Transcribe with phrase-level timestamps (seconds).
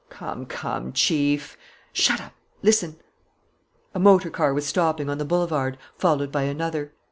[0.09, 1.55] "Come, come, Chief"
[1.93, 2.33] "Shut up!...
[2.63, 2.97] Listen!"
[3.93, 6.91] A motor car was stopping on the boulevard, followed by another.